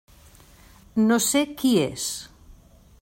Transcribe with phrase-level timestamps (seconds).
[1.11, 2.07] No sé qui és.